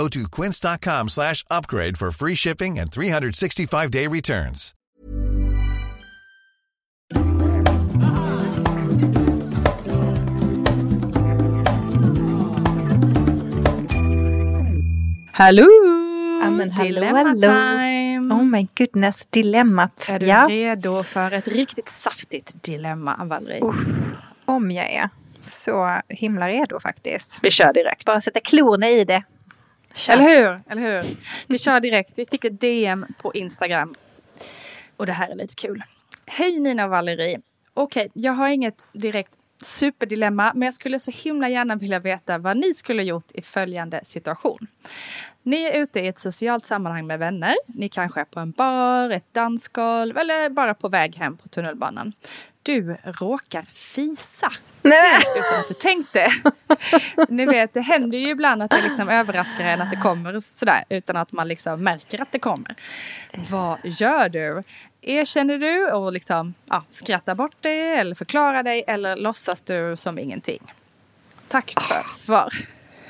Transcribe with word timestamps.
Go 0.00 0.08
to 0.08 0.28
quince.com 0.28 1.08
slash 1.08 1.44
upgrade 1.50 1.98
for 1.98 2.10
free 2.10 2.34
shipping 2.34 2.78
and 2.78 2.90
365-day 2.90 4.06
returns. 4.06 4.74
Hallå! 15.32 15.68
Ja, 16.42 16.50
men 16.50 16.70
hallå, 16.70 16.84
Dilemma 16.84 17.18
hallå. 17.18 17.40
time! 17.40 18.34
Oh 18.34 18.44
my 18.44 18.68
goodness, 18.78 19.26
dilemmat. 19.30 20.08
Är 20.08 20.18
du 20.18 20.26
ja, 20.26 20.46
redo 20.48 21.02
för 21.02 21.32
ett 21.32 21.48
riktigt 21.48 21.88
saftigt 21.88 22.62
dilemma, 22.62 23.24
Valerie? 23.24 23.60
om 24.44 24.70
jag 24.70 24.90
är. 24.92 25.08
Så 25.40 26.00
himla 26.08 26.48
redo 26.48 26.80
faktiskt. 26.80 27.38
Vi 27.42 27.50
kör 27.50 27.72
direkt. 27.72 28.06
Bara 28.06 28.20
sätta 28.20 28.40
klorna 28.40 28.88
i 28.88 29.04
det. 29.04 29.22
Kör. 29.94 30.12
Eller 30.12 30.22
hur? 30.22 30.62
Eller 30.68 30.82
hur? 30.82 31.16
Vi 31.46 31.58
kör 31.58 31.80
direkt. 31.80 32.18
Vi 32.18 32.26
fick 32.26 32.44
ett 32.44 32.60
DM 32.60 33.06
på 33.22 33.34
Instagram. 33.34 33.94
Och 34.96 35.06
det 35.06 35.12
här 35.12 35.28
är 35.28 35.34
lite 35.34 35.54
kul. 35.54 35.82
Hej 36.26 36.60
Nina 36.60 36.84
och 36.84 36.90
Valerie. 36.90 37.40
Okej, 37.74 38.10
jag 38.14 38.32
har 38.32 38.48
inget 38.48 38.86
direkt 38.92 39.32
superdilemma, 39.62 40.52
men 40.54 40.66
jag 40.66 40.74
skulle 40.74 40.98
så 40.98 41.10
himla 41.10 41.48
gärna 41.48 41.76
vilja 41.76 41.98
veta 41.98 42.38
vad 42.38 42.56
ni 42.56 42.74
skulle 42.74 43.02
gjort 43.02 43.32
i 43.34 43.42
följande 43.42 44.00
situation. 44.04 44.66
Ni 45.42 45.64
är 45.64 45.82
ute 45.82 46.00
i 46.00 46.06
ett 46.06 46.18
socialt 46.18 46.66
sammanhang 46.66 47.06
med 47.06 47.18
vänner. 47.18 47.54
Ni 47.66 47.88
kanske 47.88 48.20
är 48.20 48.24
på 48.24 48.40
en 48.40 48.50
bar, 48.50 49.10
ett 49.10 49.34
dansgolv 49.34 50.18
eller 50.18 50.50
bara 50.50 50.74
på 50.74 50.88
väg 50.88 51.16
hem 51.16 51.36
på 51.36 51.48
tunnelbanan. 51.48 52.12
Du 52.62 52.96
råkar 53.04 53.62
fisa 53.62 54.52
Nej, 54.82 55.20
utan 55.36 55.60
att 55.60 55.68
du 55.68 55.74
tänkte. 55.74 56.32
Ni 57.28 57.46
vet, 57.46 57.74
det 57.74 57.80
händer 57.80 58.18
ju 58.18 58.28
ibland 58.28 58.62
att 58.62 58.70
det 58.70 58.82
liksom 58.82 59.08
överraskar 59.08 59.64
en 59.64 59.82
att 59.82 59.90
det 59.90 59.96
kommer 59.96 60.40
sådär 60.40 60.84
utan 60.88 61.16
att 61.16 61.32
man 61.32 61.48
liksom 61.48 61.82
märker 61.82 62.22
att 62.22 62.32
det 62.32 62.38
kommer. 62.38 62.76
Vad 63.50 63.78
gör 63.84 64.28
du? 64.28 64.62
Erkänner 65.02 65.58
du 65.58 65.90
och 65.90 66.12
liksom, 66.12 66.54
ja, 66.66 66.84
skrattar 66.90 67.34
bort 67.34 67.62
dig 67.62 67.94
eller 67.94 68.14
förklarar 68.14 68.62
dig 68.62 68.84
eller 68.86 69.16
låtsas 69.16 69.60
du 69.60 69.96
som 69.96 70.18
ingenting? 70.18 70.72
Tack 71.48 71.74
för 71.80 72.14
svar. 72.14 72.52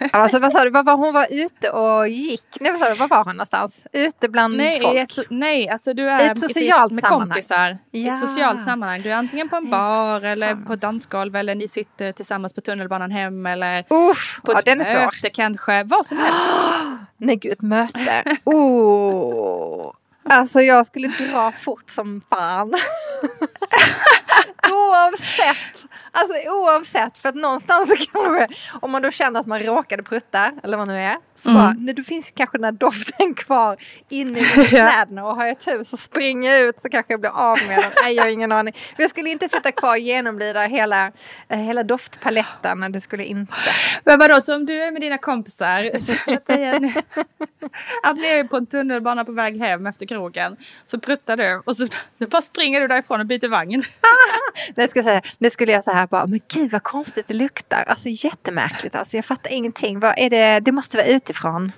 Alltså 0.13 0.39
vad 0.39 0.53
sa 0.53 0.65
du, 0.65 0.71
vad 0.71 0.85
var 0.85 0.97
hon 0.97 1.15
var 1.15 1.27
ute 1.31 1.71
och 1.71 2.09
gick? 2.09 2.57
Nej 2.61 2.73
vad 2.73 2.81
sa 2.81 2.89
du, 2.89 2.95
var 2.95 3.09
var 3.09 3.25
hon 3.25 3.37
någonstans? 3.37 3.83
Ute 3.93 4.29
bland 4.29 4.57
Nej, 4.57 4.81
folk? 4.81 4.97
ett, 4.97 5.19
nej, 5.31 5.69
alltså 5.69 5.95
du 5.95 6.09
är 6.11 6.25
I 6.25 6.27
ett 6.27 6.39
socialt 6.41 6.93
med 6.93 7.01
sammanhang. 7.05 7.29
kompisar. 7.29 7.79
I 7.93 8.07
Ja. 8.07 8.13
ett 8.13 8.19
socialt 8.19 8.65
sammanhang. 8.65 9.03
Du 9.03 9.11
är 9.13 9.17
antingen 9.17 9.49
på 9.49 9.57
en 9.57 9.71
bar 9.71 10.25
eller 10.25 10.55
på 10.55 10.73
ett 10.73 10.81
dansgolv 10.81 11.37
eller 11.37 11.55
ni 11.55 11.69
sitter 11.69 12.13
tillsammans 12.13 12.55
på 12.55 12.61
tunnelbanan 12.61 13.11
hem 13.11 13.47
eller 13.47 13.85
Usch, 14.11 14.41
på 14.43 14.53
ja, 14.53 14.59
ett 14.59 14.65
den 14.65 14.81
är 14.81 14.85
svår. 14.85 15.01
möte 15.01 15.31
kanske. 15.31 15.85
Vad 15.85 16.07
som 16.07 16.19
helst. 16.19 16.47
Nej 17.17 17.37
gud, 17.37 17.53
ett 17.53 17.63
möte. 17.63 18.25
Oh. 18.45 19.93
Alltså 20.25 20.61
jag 20.61 20.87
skulle 20.87 21.09
dra 21.09 21.53
fort 21.53 21.91
som 21.91 22.23
fan. 22.31 22.75
oavsett. 24.73 25.80
Alltså 26.13 26.51
oavsett. 26.51 27.19
För 27.19 27.29
att 27.29 27.35
någonstans 27.35 27.89
så 27.89 27.97
kanske, 28.13 28.49
om 28.81 28.91
man 28.91 29.03
då 29.03 29.11
känner 29.11 29.41
att 29.41 29.47
man 29.47 29.61
råkade 29.61 30.03
prutta, 30.03 30.53
eller 30.63 30.77
vad 30.77 30.89
nu 30.89 30.99
är. 30.99 31.17
Så 31.43 31.51
Mm. 31.51 31.63
bara, 31.87 31.93
då 31.93 32.03
finns 32.03 32.29
ju 32.29 32.33
kanske 32.37 32.59
den 32.59 32.65
här 32.65 32.73
doften 32.73 33.35
kvar 33.35 33.77
inne 34.09 34.39
i 34.41 34.45
kläderna. 34.69 35.25
Och 35.27 35.37
har 35.37 35.47
jag 35.47 35.61
tur 35.61 35.85
så 35.85 35.97
springer 35.97 36.53
jag 36.53 36.61
ut 36.69 36.83
så 36.83 36.89
kanske 36.89 37.13
jag 37.13 37.21
blir 37.21 37.31
av 37.31 37.59
med 37.69 37.79
den. 37.79 37.91
Nej, 38.03 38.15
jag 38.15 38.23
har 38.25 38.31
ingen 38.31 38.53
aning. 38.53 38.75
Men 38.97 39.03
jag 39.05 39.11
skulle 39.11 39.31
inte 39.31 39.49
sitta 39.49 39.73
kvar 39.73 39.91
och 39.91 39.99
genomlida 39.99 40.61
hela, 40.67 41.13
eh, 41.49 41.59
hela 41.59 41.83
doftpaletten. 41.83 42.93
Det 42.93 43.01
skulle 43.01 43.25
inte. 43.25 43.53
Men 44.05 44.19
vadå, 44.19 44.41
så 44.41 44.57
om 44.57 44.67
du 44.67 44.83
är 44.83 44.91
med 44.93 45.01
dina 45.03 45.19
kompisar, 45.19 45.99
så 45.99 46.13
att 46.33 46.47
säga 46.47 46.71
att 46.75 46.83
ni, 46.83 46.95
att 48.03 48.17
ni 48.17 48.27
är 48.27 48.45
på 48.45 48.57
en 48.57 48.67
tunnelbana 48.67 49.25
på 49.25 49.33
väg 49.33 49.59
hem 49.59 49.87
efter 49.87 50.07
krogen, 50.07 50.57
så 50.87 51.01
pruttar 51.01 51.37
du 51.37 51.63
och 51.67 51.77
så 51.77 51.89
då 52.19 52.27
bara 52.27 52.43
springer 52.43 52.81
du 52.81 52.89
därifrån 52.89 53.21
och 53.21 53.27
byter 53.27 53.49
vagn. 53.49 53.83
Det 54.75 54.91
skulle, 54.91 55.05
jag 55.05 55.23
säga, 55.23 55.35
det 55.39 55.51
skulle 55.51 55.73
jag 55.73 55.85
säga 55.85 56.07
bara, 56.11 56.27
men 56.27 56.41
gud 56.55 56.71
vad 56.71 56.83
konstigt 56.83 57.29
det 57.29 57.35
luktar. 57.35 57.85
Alltså 57.87 58.09
jättemärkligt. 58.09 58.95
Alltså, 58.95 59.17
jag 59.17 59.25
fattar 59.25 59.51
ingenting. 59.51 60.01
Vad 60.01 60.15
är 60.17 60.31
det? 60.31 60.61
det 60.61 60.73
måste 60.73 60.97
vara 60.97 61.07
utifrån. 61.31 61.73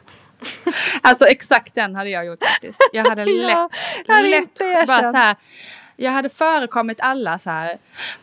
Alltså 1.00 1.26
exakt 1.26 1.74
den 1.74 1.94
hade 1.94 2.10
jag 2.10 2.26
gjort 2.26 2.44
faktiskt. 2.44 2.78
Jag 2.92 3.04
hade 3.04 3.24
lätt, 3.26 3.50
Ja, 3.50 3.70
jag 4.06 4.14
hade 4.14 4.28
lätt 4.28 4.86
bara 4.86 5.04
så 5.04 5.16
här. 5.16 5.36
Jag 6.02 6.12
hade 6.12 6.28
förekommit 6.28 7.00
alla 7.00 7.38
så 7.38 7.50
här. 7.50 7.78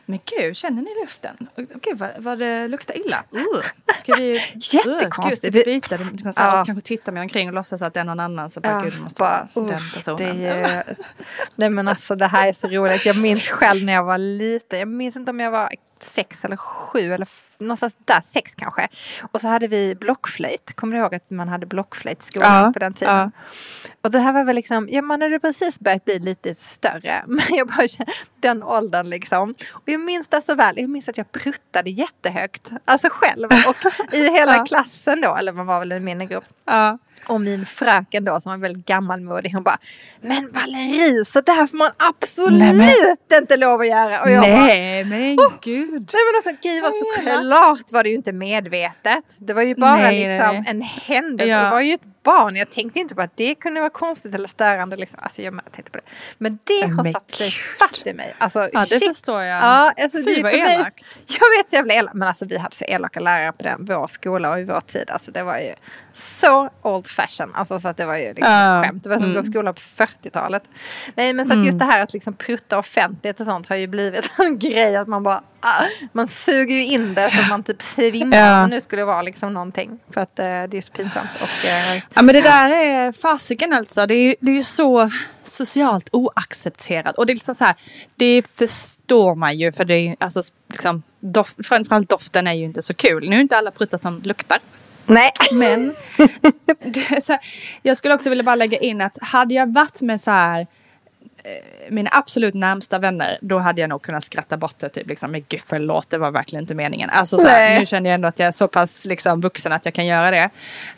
Men 0.06 0.20
gud, 0.26 0.58
känner 0.58 0.82
ni 0.82 0.90
luften? 1.02 1.48
Gud, 1.82 1.98
vad, 1.98 2.10
vad 2.18 2.40
det 2.40 2.68
luktar 2.68 2.98
illa. 2.98 3.24
Uh, 3.36 3.62
ska 4.00 4.14
vi... 4.16 4.34
Jättekonstigt. 4.74 5.46
Uh, 5.46 5.52
gud, 5.52 5.66
byta? 5.66 5.98
Det- 5.98 6.12
liksom 6.12 6.34
så 6.34 6.42
här, 6.42 6.58
Ja. 6.58 6.66
kanske 6.66 6.88
titta 6.88 7.12
mig 7.12 7.22
omkring 7.22 7.48
och 7.48 7.54
låtsas 7.54 7.82
att 7.82 7.94
det 7.94 8.00
är 8.00 8.04
någon 8.04 8.20
annan. 8.20 8.50
Så 8.52 8.60
bara, 8.60 8.74
Ja, 8.74 8.80
gud, 8.80 8.94
det 8.94 9.00
måste 9.02 9.20
bara, 9.20 9.48
vara 9.54 9.68
den 9.68 9.82
personen. 9.94 10.40
Det 10.42 10.48
är, 10.48 10.84
nej 11.56 11.70
men 11.70 11.88
alltså 11.88 12.16
det 12.16 12.28
här 12.28 12.48
är 12.48 12.54
så 12.54 12.68
roligt. 12.68 13.06
Jag 13.06 13.18
minns 13.18 13.48
själv 13.48 13.84
när 13.84 13.94
jag 13.94 14.04
var 14.04 14.18
liten. 14.18 14.80
Jag 14.80 14.88
minns 14.88 15.16
inte 15.16 15.32
om 15.32 15.40
jag 15.40 15.52
var 15.52 15.74
sex 16.02 16.46
eller 16.46 16.58
sju 16.58 17.14
eller 17.14 17.28
någonstans 17.58 17.94
där, 18.06 18.22
sex 18.22 18.56
kanske. 18.56 18.88
Och 19.32 19.42
så 19.42 19.48
hade 19.48 19.68
vi 19.68 19.96
blockflöjt. 19.96 20.74
Kommer 20.76 20.96
du 20.96 21.02
ihåg 21.02 21.16
att 21.16 21.30
man 21.30 21.48
hade 21.48 21.66
blockflöjt 21.66 22.24
i 22.24 22.26
skolan 22.26 22.64
Ja, 22.66 22.72
på 22.74 22.80
den 22.80 22.94
tiden? 22.94 23.16
ja. 23.16 23.32
Och 24.02 24.12
det 24.12 24.20
här 24.20 24.34
var 24.34 24.44
väl 24.44 24.56
liksom, 24.56 24.90
ja 24.92 25.02
man 25.02 25.22
hade 25.22 25.40
precis 25.40 25.80
börjat 25.80 26.06
bli 26.06 26.20
lite 26.20 26.56
större. 26.56 27.24
Men 27.28 27.46
jag 27.50 27.68
bara 27.68 27.88
kände, 27.88 28.14
den 28.40 28.64
åldern 28.64 29.10
liksom. 29.10 29.56
Och 29.72 29.82
jag 29.86 30.00
minns 30.00 30.28
det 30.28 30.42
så 30.42 30.56
väl. 30.56 30.78
Jag 30.80 30.90
minns 30.90 31.10
att 31.10 31.18
jag 31.18 31.32
pruttade 31.32 31.90
jättehögt. 31.90 32.72
Alltså 32.86 33.08
själv. 33.12 33.48
Och 33.68 33.76
i 34.14 34.24
hela 34.30 34.56
Ja. 34.58 34.66
klassen 34.66 35.22
då, 35.22 35.36
eller 35.36 35.52
man 35.52 35.68
var 35.68 35.80
väl 35.80 35.92
i 35.92 36.00
min 36.00 36.28
grupp. 36.28 36.44
Ja. 36.66 36.98
Och 37.28 37.42
min 37.42 37.66
fröken 37.66 38.26
då 38.26 38.40
som 38.42 38.52
var 38.52 38.58
väldigt 38.58 38.86
gammalmodig 38.86 39.52
hon 39.54 39.64
bara 39.64 39.78
Men 40.22 40.52
Valerie 40.52 41.26
så 41.26 41.42
där 41.42 41.68
får 41.68 41.78
man 41.78 41.92
absolut 41.98 42.60
Nej, 42.60 42.74
men- 42.74 43.42
inte 43.42 43.58
lov 43.58 43.82
att 43.82 43.88
göra. 43.88 44.22
Och 44.22 44.32
jag 44.32 44.42
bara, 44.42 44.52
Nej, 44.66 45.04
men 45.06 45.36
gud. 45.62 45.92
Nej 46.14 46.22
men 46.32 46.36
alltså 46.36 46.52
gud 46.70 46.84
Vad 46.84 46.92
elakt. 46.94 47.16
såklart 47.26 47.92
var 47.92 48.04
det 48.04 48.10
ju 48.10 48.16
inte 48.16 48.32
medvetet. 48.32 49.38
Det 49.40 49.54
var 49.54 49.62
ju 49.62 49.76
bara 49.76 49.96
Nej, 49.96 50.20
liksom 50.30 50.56
nej. 50.56 50.64
en 50.68 50.82
händelse. 50.82 51.52
Ja. 51.56 51.64
Det 51.64 51.70
var 51.70 51.82
ju 51.82 51.94
ett 51.94 52.24
barn. 52.24 52.56
Jag 52.56 52.70
tänkte 52.70 53.00
inte 53.00 53.16
på 53.16 53.22
att 53.22 53.38
det 53.38 53.56
kunde 53.56 53.80
vara 53.80 53.90
konstigt 53.90 54.34
eller 54.36 54.48
störande. 54.48 54.96
Liksom. 54.96 55.20
Alltså 55.22 55.42
jag 55.42 55.60
tänkte 55.72 55.92
på 55.92 55.98
det. 55.98 56.04
Men 56.38 56.60
det 56.64 56.82
har 56.96 57.04
Men 57.04 57.14
satt 57.14 57.32
sig 57.32 57.52
fast 57.80 58.08
i 58.08 58.14
mig. 58.14 58.34
Alltså, 58.38 58.70
Ja, 58.74 58.80
det 58.80 58.86
shit. 58.86 59.08
förstår 59.08 59.42
jag. 59.44 59.64
Ja, 59.64 59.94
alltså 60.04 60.18
Fy, 60.18 60.24
det 60.24 60.40
är 60.40 60.44
vad 60.44 60.52
för 60.52 60.60
mig, 60.60 60.76
elakt. 60.76 61.06
Jag 61.28 61.58
vet 61.58 61.70
så 61.70 61.76
jävla 61.76 61.94
elakt. 61.94 62.14
Men 62.16 62.28
alltså 62.28 62.46
vi 62.46 62.58
hade 62.58 62.76
så 62.76 62.86
elaka 62.86 63.20
lärare 63.20 63.52
på 63.52 63.64
den, 63.64 63.86
vår 63.86 64.08
skola 64.08 64.50
och 64.52 64.60
i 64.60 64.64
vår 64.64 64.82
tid. 64.82 65.10
Alltså 65.10 65.32
det 65.32 65.44
var 65.44 65.58
ju 65.58 65.74
så 66.42 66.70
old 66.82 67.08
fashion. 67.10 67.56
Alltså 67.56 67.80
så 67.80 67.88
att 67.88 67.98
det 67.98 68.06
var 68.06 68.18
ju 68.18 68.28
liksom 68.28 68.52
Ja. 68.54 68.84
skämt. 68.86 69.04
Det 69.04 69.10
var 69.10 69.18
som 69.18 69.26
att 69.26 69.32
gå 69.34 69.40
Mm. 69.40 69.46
på 69.46 69.52
skolan 69.52 69.74
på 69.74 69.82
40-talet. 70.04 70.64
Nej 71.16 71.34
men 71.34 71.46
så 71.46 71.54
att 71.60 71.66
just 71.66 71.80
det 71.80 71.86
här 71.86 72.02
att 72.04 72.14
liksom 72.14 72.34
prutta 72.34 72.78
offentligt 72.80 73.40
och 73.40 73.46
sånt 73.46 73.70
har 73.70 73.76
ju 73.76 73.88
blivit 73.88 74.32
en 74.38 74.60
grej 74.60 74.96
att 74.96 75.08
man 75.08 75.24
bara 75.24 75.42
ah, 75.60 75.84
man 76.14 76.28
suger 76.28 76.76
ju 76.76 76.86
in 76.86 77.14
det 77.14 77.32
så 77.36 77.42
att 77.42 77.50
man 77.50 77.64
typ 77.64 77.82
svimmar. 77.82 78.38
Ja. 78.38 78.68
Nu 78.68 78.82
skulle 78.82 79.02
det 79.02 79.06
vara 79.06 79.22
liksom 79.22 79.54
någonting. 79.54 80.00
För 80.14 80.22
att 80.22 80.40
eh, 80.40 80.46
det 80.46 80.78
är 80.78 80.82
så 80.82 80.92
pinsamt. 80.92 81.30
Och, 81.42 81.66
eh, 81.66 82.02
Ja 82.14 82.22
men 82.22 82.36
det 82.36 82.42
där 82.42 82.70
är 82.70 83.12
fasiken 83.12 83.74
alltså. 83.74 84.06
Det 84.06 84.14
är, 84.16 84.24
ju- 84.24 84.36
det 84.40 84.52
är 84.52 84.56
ju 84.56 84.64
så 84.64 85.10
socialt 85.44 86.10
oaccepterat. 86.12 87.18
Och 87.18 87.26
det 87.26 87.34
är 87.34 87.36
liksom 87.36 87.56
så 87.56 87.64
här, 87.64 87.76
det 88.16 88.48
förstår 88.58 89.36
man 89.36 89.58
ju 89.58 89.72
för 89.72 89.86
det 89.86 89.94
är 89.94 90.16
alltså 90.20 90.42
liksom, 90.72 91.04
doft, 91.20 91.56
framförallt 91.68 92.10
doften 92.10 92.48
är 92.48 92.54
ju 92.54 92.66
inte 92.66 92.82
så 92.82 92.94
kul. 92.94 93.30
Nu 93.30 93.36
är 93.36 93.40
inte 93.42 93.58
alla 93.58 93.72
pruttar 93.72 93.98
som 93.98 94.22
luktar. 94.24 94.58
Nej. 95.10 95.32
Men 95.52 95.94
så 97.22 97.32
här, 97.34 97.42
jag 97.84 97.98
skulle 97.98 98.14
också 98.14 98.30
vilja 98.30 98.44
bara 98.44 98.56
lägga 98.56 98.78
in 98.78 99.02
att 99.02 99.18
hade 99.22 99.54
jag 99.54 99.74
varit 99.74 100.02
med 100.02 100.22
så 100.22 100.32
här 100.32 100.68
eh, 101.44 101.90
mina 101.90 102.10
absolut 102.14 102.54
närmsta 102.54 103.00
vänner, 103.00 103.38
då 103.42 103.60
hade 103.60 103.82
jag 103.82 103.90
nog 103.90 104.02
kunnat 104.02 104.26
skratta 104.26 104.58
bort 104.58 104.80
det. 104.80 104.90
Typ 104.90 105.08
liksom, 105.08 105.32
men 105.32 105.46
gud 105.50 105.62
förlåt, 105.66 106.10
det 106.10 106.18
var 106.18 106.32
verkligen 106.32 106.64
inte 106.64 106.76
meningen. 106.76 107.10
Alltså, 107.10 107.38
så 107.38 107.48
här, 107.48 107.80
nu 107.80 107.86
känner 107.86 108.10
jag 108.10 108.16
ändå 108.16 108.28
att 108.28 108.40
jag 108.40 108.48
är 108.48 108.52
så 108.52 108.68
pass 108.68 109.06
liksom, 109.06 109.42
vuxen 109.42 109.72
att 109.72 109.86
jag 109.86 109.94
kan 109.94 110.06
göra 110.06 110.32
det. 110.32 110.50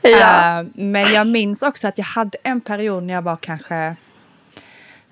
Ja. 0.01 0.59
Eh, 0.59 0.65
men 0.73 1.13
jag 1.13 1.27
minns 1.27 1.63
också 1.63 1.87
att 1.87 1.97
jag 1.97 2.05
hade 2.05 2.37
en 2.43 2.61
period 2.61 3.03
när 3.03 3.13
jag 3.13 3.21
var 3.21 3.37
kanske 3.37 3.95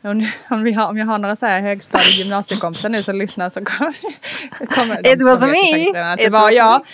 om, 0.01 0.27
om, 0.49 0.73
har, 0.73 0.87
om 0.87 0.97
jag 0.97 1.05
har 1.05 1.17
några 1.17 1.35
så 1.35 1.45
här 1.45 1.61
högstadie 1.61 2.11
gymnasiekompisar 2.11 2.89
nu 2.89 3.03
som 3.03 3.15
lyssnar 3.15 3.49
så 3.49 3.65
kommer, 3.65 3.95
kommer 4.75 5.07
It 5.13 5.21
was 5.21 5.41
me. 5.41 6.01
att 6.01 6.17
det 6.17 6.23
It 6.23 6.31
var 6.31 6.51
jag. 6.51 6.85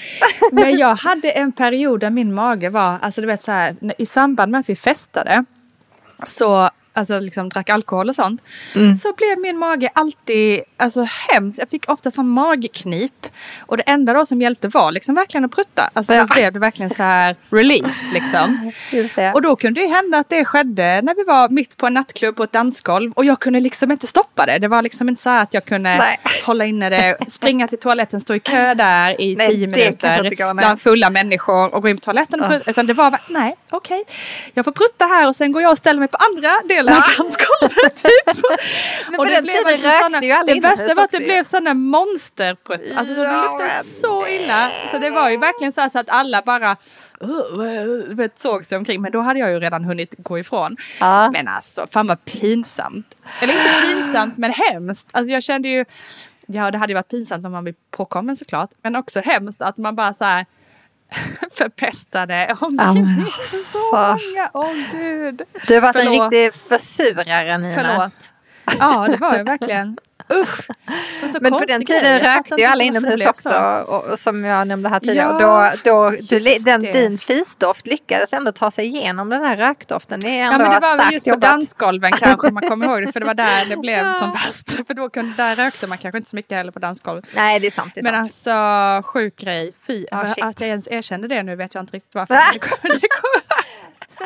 Men 0.51 0.77
jag 0.77 0.95
hade 0.95 1.31
en 1.31 1.51
period 1.51 1.99
där 1.99 2.09
min 2.09 2.33
mage 2.33 2.69
var, 2.69 2.97
alltså 3.01 3.21
du 3.21 3.27
vet 3.27 3.43
så 3.43 3.51
här, 3.51 3.75
i 3.97 4.05
samband 4.05 4.51
med 4.51 4.59
att 4.59 4.69
vi 4.69 4.75
festade 4.75 5.45
så 6.25 6.69
alltså 6.95 7.19
liksom 7.19 7.49
drack 7.49 7.69
alkohol 7.69 8.09
och 8.09 8.15
sånt. 8.15 8.41
Mm. 8.75 8.95
Så 8.95 9.13
blev 9.13 9.39
min 9.39 9.57
mage 9.57 9.89
alltid 9.93 10.61
alltså, 10.77 11.07
hemskt. 11.29 11.59
Jag 11.59 11.69
fick 11.69 11.89
ofta 11.91 12.11
sån 12.11 12.29
magknip. 12.29 13.27
Och 13.59 13.77
det 13.77 13.83
enda 13.83 14.13
då 14.13 14.25
som 14.25 14.41
hjälpte 14.41 14.67
var 14.67 14.91
liksom 14.91 15.15
verkligen 15.15 15.45
att 15.45 15.51
prutta. 15.51 15.89
Alltså 15.93 16.13
Ja. 16.13 16.27
blev 16.35 16.53
det 16.53 16.59
verkligen 16.59 16.89
så 16.89 17.03
här 17.03 17.35
release 17.49 18.13
liksom. 18.13 18.71
Just 18.91 19.15
det. 19.15 19.33
Och 19.33 19.41
då 19.41 19.55
kunde 19.55 19.81
det 19.81 19.87
hända 19.87 20.17
att 20.17 20.29
det 20.29 20.45
skedde 20.45 21.01
när 21.03 21.15
vi 21.15 21.23
var 21.23 21.49
mitt 21.49 21.77
på 21.77 21.87
en 21.87 21.93
nattklubb 21.93 22.35
på 22.35 22.43
ett 22.43 22.51
dansgolv. 22.51 23.11
Och 23.11 23.25
jag 23.25 23.39
kunde 23.39 23.59
liksom 23.59 23.91
inte 23.91 24.07
stoppa 24.07 24.45
det. 24.45 24.57
Det 24.59 24.67
var 24.67 24.81
liksom 24.81 25.09
inte 25.09 25.21
så 25.21 25.29
här 25.29 25.43
att 25.43 25.53
jag 25.53 25.65
kunde 25.65 25.97
Nej. 25.97 26.19
hålla 26.45 26.65
inne 26.65 26.89
det, 26.89 27.17
springa 27.27 27.67
till 27.67 27.79
toaletten, 27.79 28.21
stå 28.21 28.35
i 28.35 28.39
kö 28.39 28.73
där 28.73 29.21
i 29.21 29.35
Nej, 29.35 29.49
tio 29.49 29.67
minuter 29.67 30.53
bland 30.53 30.81
fulla 30.81 31.09
människor 31.09 31.75
och 31.75 31.81
gå 31.81 31.89
in 31.89 31.97
på 31.97 32.01
toaletten 32.01 32.41
och 32.41 32.49
prutta. 32.49 32.69
Utan 32.71 32.87
det 32.87 32.93
var, 32.93 33.19
nej 33.27 33.55
okej, 33.69 34.03
jag 34.53 34.65
får 34.65 34.71
prutta 34.71 35.05
här 35.05 35.27
och 35.27 35.35
sen 35.35 35.51
går 35.51 35.61
jag 35.61 35.71
och 35.71 35.77
ställer 35.77 35.99
mig 35.99 36.09
på 36.09 36.17
andra 36.17 36.49
delen 36.69 36.84
av 36.93 37.01
dansgolvet. 37.17 37.95
Typ. 37.95 38.25
Men 39.09 39.19
och 39.19 39.25
på 39.25 39.31
den 39.31 39.43
tiden 39.47 39.63
rökte 39.71 39.99
såna- 40.03 40.21
ju 40.23 40.31
alla 40.31 40.53
Det 40.53 40.59
värsta 40.59 40.93
var 40.93 41.03
att 41.03 41.11
det 41.11 41.19
blev 41.19 41.43
sådana 41.43 41.73
monsterprutt. 41.73 42.81
Alltså 42.97 43.15
så 43.15 43.21
det 43.21 43.27
Ja, 43.27 43.43
luktade 43.43 43.83
så 43.83 44.27
illa. 44.27 44.71
Så 44.91 44.97
det 44.97 45.09
var 45.09 45.29
ju 45.29 45.37
verkligen 45.37 45.71
så, 45.73 45.89
så 45.89 45.99
att 45.99 46.09
alla 46.09 46.41
bara 46.45 46.71
uh, 47.23 48.27
såg 48.37 48.65
sig 48.65 48.77
omkring. 48.77 49.01
Men 49.01 49.11
då 49.11 49.19
hade 49.21 49.39
jag 49.39 49.51
ju 49.51 49.59
redan 49.59 49.83
hunnit 49.83 50.15
gå 50.17 50.39
ifrån. 50.39 50.77
Ja. 50.99 51.31
Men 51.31 51.47
alltså, 51.47 51.87
fan 51.91 52.07
vad 52.07 52.25
pinsamt. 52.25 53.15
Eller 53.41 53.53
inte 53.53 53.69
pinsamt, 53.93 54.37
men 54.37 54.53
hemskt. 54.53 55.09
Alltså 55.11 55.33
jag 55.33 55.43
kände 55.43 55.67
ju, 55.67 55.85
ja 56.45 56.71
det 56.71 56.77
hade 56.77 56.91
ju 56.91 56.95
varit 56.95 57.09
pinsamt 57.09 57.45
om 57.45 57.51
man 57.51 57.63
blev 57.63 57.75
påkommen 57.91 58.35
såklart. 58.35 58.69
Men 58.83 58.95
också 58.95 59.19
hemskt 59.19 59.61
att 59.61 59.77
man 59.77 59.95
bara 59.95 60.13
så 60.13 60.23
här 60.25 60.45
förpestade 61.51 62.55
omgivningen. 62.61 63.25
så 63.71 63.91
många, 63.91 64.49
åh 64.53 64.73
gud. 64.91 65.41
Du 65.67 65.73
har 65.73 65.81
varit 65.81 65.95
Förlåt. 65.95 66.33
en 66.33 66.39
riktig 66.39 66.61
försurare 66.61 67.57
Nina. 67.57 67.75
Förlåt. 67.75 68.31
Ja, 68.79 69.07
det 69.07 69.17
var 69.17 69.37
jag 69.37 69.45
verkligen. 69.45 69.97
Usch. 70.33 70.67
Men 71.41 71.51
på 71.51 71.59
den 71.59 71.85
tiden 71.85 72.19
rökte 72.19 72.55
ju 72.61 72.63
alla 72.65 72.83
inomhus 72.83 73.25
också. 73.25 73.51
så. 73.51 73.83
Och, 73.87 74.03
och 74.05 74.19
som 74.19 74.43
jag 74.43 74.67
nämnde 74.67 74.89
här 74.89 74.99
tidigare. 74.99 75.37
Ja, 75.41 75.71
och 75.71 75.77
då, 75.83 75.91
då, 75.91 76.09
du, 76.29 76.39
den, 76.65 76.81
det. 76.81 76.91
din 76.91 77.17
fisdoft 77.17 77.87
lyckades 77.87 78.33
ändå 78.33 78.51
ta 78.51 78.71
sig 78.71 78.85
igenom 78.85 79.29
den 79.29 79.43
här 79.45 79.57
rökdoften. 79.57 80.19
Det 80.19 80.27
är 80.29 80.33
Ja 80.39 80.45
ändå 80.53 80.57
men 80.57 80.69
det 80.69 80.79
var 80.79 80.97
väl 80.97 81.13
just 81.13 81.25
på 81.25 81.29
jobbat. 81.29 81.41
dansgolven 81.41 82.11
kanske 82.11 82.51
man 82.51 82.69
kommer 82.69 82.85
ihåg 82.85 83.01
det. 83.05 83.11
För 83.11 83.19
det 83.19 83.25
var 83.25 83.33
där 83.33 83.65
det 83.65 83.77
blev 83.77 84.13
som 84.13 84.31
värst. 84.45 84.71
För 84.87 84.93
då 84.93 85.09
kunde, 85.09 85.33
där 85.37 85.55
rökte 85.55 85.87
man 85.87 85.97
kanske 85.97 86.17
inte 86.17 86.29
så 86.29 86.35
mycket 86.35 86.57
heller 86.57 86.71
på 86.71 86.79
dansgolvet. 86.79 87.25
Nej 87.35 87.59
det 87.59 87.67
är 87.67 87.71
sant. 87.71 87.91
Det 87.95 88.01
är 88.01 88.03
Men 88.03 88.13
sant. 88.13 88.23
alltså 88.23 89.09
sjuk 89.11 89.35
grej. 89.35 89.71
Fy. 89.87 90.05
Ja, 90.11 90.17
att 90.41 90.61
jag 90.61 90.69
ens 90.69 90.87
erkände 90.91 91.27
det 91.27 91.43
nu 91.43 91.55
vet 91.55 91.73
jag 91.75 91.83
inte 91.83 91.93
riktigt 91.95 92.15
varför. 92.15 92.33
Det 92.53 92.59
kommer, 92.69 92.93
det 92.99 93.07
kommer. 93.07 93.34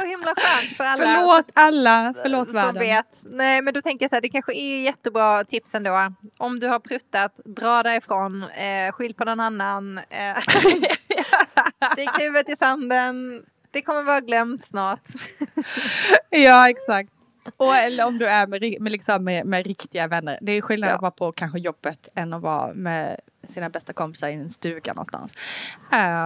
Så 0.01 0.06
himla 0.07 0.34
skönt 0.36 0.78
för 0.78 0.84
alla. 0.84 1.04
Förlåt 1.04 1.51
alla, 1.54 2.13
förlåt 2.22 2.48
som 2.48 2.56
världen. 2.56 2.80
vet. 2.80 3.24
Nej 3.25 3.62
men 3.62 3.74
då 3.74 3.81
tänker 3.81 4.04
jag 4.04 4.10
så 4.10 4.16
här, 4.16 4.22
det 4.22 4.30
kanske 4.30 4.54
är 4.54 4.81
jättebra 4.81 5.44
tips 5.44 5.75
ändå. 5.75 6.13
Om 6.38 6.60
du 6.60 6.68
har 6.68 6.80
pruttat, 6.80 7.40
dra 7.46 7.84
därifrån, 7.84 8.44
eh, 8.44 8.92
skyll 8.92 9.13
på 9.13 9.25
någon 9.25 9.40
annan. 9.40 9.98
Eh, 9.98 10.38
Stick 11.94 12.10
huvudet 12.19 12.50
i 12.50 12.56
sanden. 12.56 13.44
Det 13.72 13.81
kommer 13.81 14.04
vara 14.04 14.19
glömt 14.22 14.66
snart. 14.66 15.01
Ja 16.30 16.69
exakt. 16.69 17.10
Och, 17.57 17.75
eller 17.75 18.06
om 18.07 18.18
du 18.18 18.28
är 18.28 18.48
med, 18.48 18.81
med, 18.81 18.92
liksom 18.92 19.24
med, 19.24 19.46
med 19.46 19.66
riktiga 19.68 20.07
vänner. 20.07 20.38
Det 20.42 20.51
är 20.51 20.62
skillnad 20.62 20.90
Ja. 20.90 20.96
att 20.96 21.01
vara 21.01 21.12
på 21.12 21.31
kanske 21.31 21.60
jobbet 21.60 22.10
än 22.16 22.34
att 22.34 22.42
vara 22.42 22.74
med 22.74 23.19
sina 23.48 23.69
bästa 23.69 23.94
kompisar 23.94 24.28
i 24.30 24.34
en 24.34 24.50
stuga 24.50 24.94
någonstans. 24.94 25.34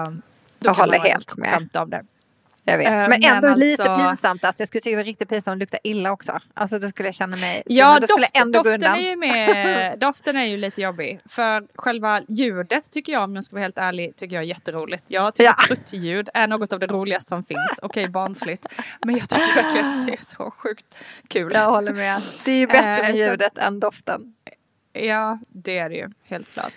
Um, 0.08 0.22
Jag 0.60 0.74
håller 0.74 1.00
helt 1.00 1.38
med. 1.38 1.50
Skämta 1.54 1.84
om 1.84 1.90
det. 1.90 2.02
Jag 2.66 2.78
vet. 2.78 2.88
Eh, 2.88 2.94
Men 2.94 3.10
men 3.10 3.24
ändå 3.24 3.56
lite 3.56 3.84
alltså- 3.92 4.08
pinsamt 4.08 4.44
att 4.44 4.60
jag 4.60 4.68
skulle 4.68 4.82
tycka 4.82 4.90
det 4.92 4.96
var 4.96 5.04
riktigt 5.04 5.30
pinsamt 5.30 5.54
om 5.54 5.60
det 5.60 5.64
luktar 5.64 5.80
illa 5.84 6.12
också. 6.12 6.40
Alltså 6.54 6.80
då 6.80 6.90
skulle 6.90 7.08
jag 7.08 7.16
känna 7.16 7.36
mig 7.38 7.64
Ja, 7.66 7.96
skulle 7.96 8.08
doft, 8.08 8.32
ändå 8.34 8.62
doften, 8.64 8.84
är 8.84 9.00
ju 9.10 9.16
med, 9.16 10.00
doften 10.00 10.36
är 10.38 10.46
ju 10.46 10.58
lite 10.58 10.82
jobbig. 10.82 11.20
För 11.30 11.64
själva 11.76 12.22
ljudet 12.28 12.92
tycker 12.92 13.14
jag, 13.14 13.24
om 13.24 13.36
jag 13.36 13.44
ska 13.44 13.56
vara 13.56 13.64
helt 13.64 13.78
ärlig, 13.78 14.16
tycker 14.16 14.36
jag 14.36 14.44
är 14.44 14.48
jätteroligt. 14.48 15.04
Jag 15.08 15.36
tycker 15.36 15.50
Ja. 15.50 15.56
pruttljud 15.68 16.30
är 16.34 16.48
något 16.48 16.74
av 16.74 16.80
det 16.80 16.88
roligaste 16.88 17.30
som 17.30 17.44
finns. 17.44 17.80
Okej, 17.82 18.08
barnsligt. 18.10 18.66
Men 19.06 19.18
jag 19.18 19.30
tycker 19.30 19.56
verkligen 19.64 20.06
det 20.06 20.14
är 20.14 20.22
så 20.26 20.52
sjukt 20.52 20.86
kul. 21.28 21.52
Jag 21.56 21.70
håller 21.72 21.94
med. 21.94 22.22
Det 22.46 22.52
är 22.52 22.56
ju 22.58 22.68
bättre 22.68 22.80
Eh, 22.80 23.02
med 23.02 23.10
så- 23.12 23.16
ljudet 23.18 23.58
än 23.58 23.80
doften. 23.80 24.22
Ja, 24.94 25.40
det 25.48 25.78
är 25.78 25.90
det 25.90 25.96
ju, 25.96 26.10
helt 26.26 26.54
klart. 26.54 26.74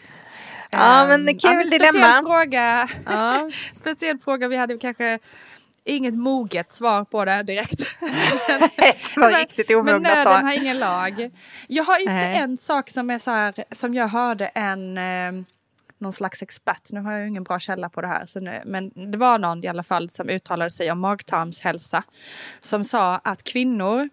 Ja, 0.70 1.02
Ehm, 1.02 1.24
men 1.24 1.38
kul 1.38 1.64
speciell 1.64 1.92
dilemma. 1.92 2.20
Fråga, 2.20 2.88
Ja. 3.06 3.50
speciell 3.74 4.18
fråga, 4.18 4.48
vi 4.48 4.56
hade 4.56 4.78
kanske 4.78 5.18
inget 5.86 6.14
moget 6.14 6.72
svar 6.72 7.04
på 7.04 7.24
det 7.24 7.42
direkt. 7.42 7.78
det 8.76 9.16
var 9.16 9.30
Men- 9.30 9.40
riktigt 9.40 9.68
Men 9.68 9.78
omogna 9.78 9.98
nöden 9.98 10.22
svar. 10.22 10.42
har 10.42 10.52
ingen 10.52 10.78
lag. 10.78 11.30
Jag 11.68 11.84
har 11.84 11.98
ju 11.98 12.08
en 12.10 12.58
sak 12.58 12.90
som 12.90 13.10
är 13.10 13.18
så 13.18 13.30
här, 13.30 13.54
som 13.72 13.94
jag 13.94 14.08
hörde 14.08 14.46
en 14.46 14.98
eh, 14.98 15.44
någon 15.98 16.12
slags 16.12 16.42
expert, 16.42 16.92
nu 16.92 17.00
har 17.00 17.12
jag 17.12 17.20
ju 17.20 17.28
ingen 17.28 17.44
bra 17.44 17.58
källa 17.58 17.88
på 17.88 18.00
det 18.00 18.06
här, 18.08 18.26
så 18.26 18.40
nu, 18.40 18.62
men 18.64 19.10
det 19.12 19.18
var 19.18 19.38
någon 19.38 19.64
i 19.64 19.68
alla 19.68 19.82
fall 19.82 20.10
som 20.10 20.28
uttalade 20.28 20.70
sig 20.70 20.90
om 20.90 21.00
magtarmshälsa. 21.00 22.02
Som 22.60 22.84
sa 22.84 23.16
att 23.24 23.42
kvinnor 23.42 24.08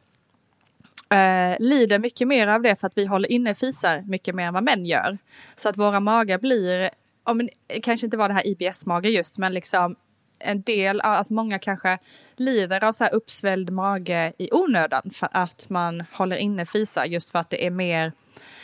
eh, 1.09 1.55
lider 1.59 1.99
mycket 1.99 2.27
mer 2.27 2.47
av 2.47 2.61
det 2.61 2.75
för 2.79 2.87
att 2.87 2.97
vi 2.97 3.05
håller 3.05 3.31
inne 3.31 3.55
fisar 3.55 4.01
mycket 4.01 4.35
mer 4.35 4.47
än 4.47 4.53
vad 4.53 4.63
män 4.63 4.85
gör. 4.85 5.17
Så 5.55 5.69
att 5.69 5.77
våra 5.77 5.99
magar 5.99 6.37
blir, 6.37 6.89
om, 7.23 7.49
kanske 7.83 8.07
inte 8.07 8.17
var 8.17 8.27
det 8.27 8.33
här 8.33 8.47
IBS-mage 8.47 9.09
just, 9.09 9.37
men 9.37 9.53
liksom 9.53 9.95
en 10.43 10.61
del, 10.61 11.01
alltså 11.01 11.33
många 11.33 11.59
kanske 11.59 11.97
lider 12.37 12.83
av 12.83 12.93
så 12.93 13.03
här 13.03 13.13
uppsvälld 13.13 13.69
mage 13.69 14.33
i 14.37 14.49
onödan 14.51 15.09
för 15.13 15.29
att 15.31 15.65
man 15.69 16.03
håller 16.11 16.35
inne 16.37 16.65
fisar 16.65 17.05
just 17.05 17.31
för 17.31 17.39
att 17.39 17.49
det 17.49 17.65
är 17.65 17.69
mer, 17.71 18.11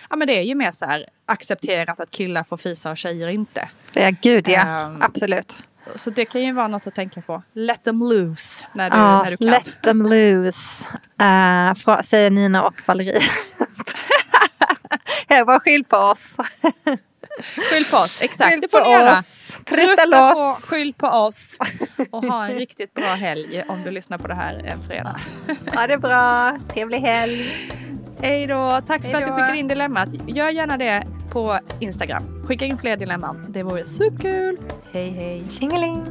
ja 0.10 0.16
men 0.16 0.28
det 0.28 0.38
är 0.38 0.42
ju 0.44 0.56
mer 0.56 0.72
så 0.72 0.86
här 0.86 1.06
accepterat 1.26 2.00
att 2.00 2.12
killar 2.12 2.44
får 2.44 2.58
fisa 2.58 2.92
och 2.92 2.98
tjejer 2.98 3.28
inte. 3.28 3.70
Ja, 3.94 4.12
gud 4.22 4.48
ja. 4.50 4.62
Ehm, 4.62 5.02
Absolut. 5.02 5.58
Så 5.96 6.10
det 6.10 6.26
kan 6.26 6.42
ju 6.42 6.54
vara 6.54 6.68
något 6.68 6.88
att 6.88 6.96
tänka 6.96 7.22
på. 7.22 7.42
Let 7.54 7.84
them 7.84 8.00
loose 8.00 8.66
när 8.74 8.90
du, 8.90 8.98
Ja, 8.98 9.24
när 9.24 9.32
du 9.32 9.38
kan. 9.38 9.48
let 9.48 9.82
them 9.84 10.02
loose. 10.04 10.86
Uh, 11.22 11.74
fra, 11.76 12.04
säger 12.04 12.30
Nina 12.30 12.64
och 12.64 12.82
Valerie. 12.86 13.22
Jag 15.28 15.48
bara 15.48 15.60
skyll 15.60 15.84
på 15.84 15.98
oss. 15.98 16.34
Skyll 17.44 17.86
på 17.92 17.98
oss, 17.98 18.18
exakt. 18.22 18.52
Skyll 18.52 18.62
det 18.62 18.70
får 18.70 18.80
på 18.80 18.86
ni 18.86 18.92
göra. 18.92 19.20
oss. 19.20 19.54
Prutta 19.66 20.06
loss. 20.06 20.34
På, 20.34 20.68
skyll 20.68 20.94
på 20.94 21.08
oss. 21.08 21.58
Och 22.12 22.26
ha 22.26 22.46
en 22.48 22.56
riktigt 22.56 22.94
bra 22.94 23.06
helg 23.14 23.64
om 23.68 23.84
du 23.84 23.92
lyssnar 23.92 24.18
på 24.18 24.28
det 24.28 24.36
här 24.36 24.64
en 24.66 24.84
fredag. 24.84 25.20
Ha 25.76 25.88
det 25.88 25.98
bra. 25.98 26.58
Trevlig 26.74 27.00
helg. 27.00 27.52
Hej 28.22 28.48
då. 28.48 28.82
Tack 28.88 29.02
för 29.02 29.08
Hej 29.10 29.24
att 29.24 29.26
du 29.26 29.32
skickade 29.32 29.58
in 29.58 29.68
dilemmat. 29.68 30.10
Gör 30.28 30.50
gärna 30.50 30.78
det 30.78 31.04
på 31.32 31.60
Instagram. 31.80 32.46
Skicka 32.48 32.66
in 32.66 32.78
fler 32.78 32.98
dilemman. 32.98 33.46
Det 33.50 33.64
vore 33.64 33.86
superkul. 33.86 34.58
Hej 34.94 35.10
hej. 35.10 35.44
Tjingeling. 35.60 36.06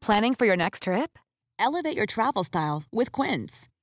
Planning 0.00 0.34
for 0.34 0.46
your 0.46 0.56
next 0.56 0.82
trip? 0.84 1.18
Elevate 1.58 1.96
your 1.96 2.06
travel 2.06 2.44
style 2.44 2.82
with 2.90 3.12
Quince. 3.12 3.68